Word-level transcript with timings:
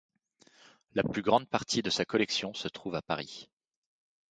La 0.95 1.03
plus 1.03 1.21
grande 1.21 1.47
partie 1.47 1.83
de 1.83 1.91
sa 1.91 2.05
collection 2.05 2.55
se 2.55 2.67
trouve 2.67 2.95
à 2.95 3.03
Paris. 3.03 3.51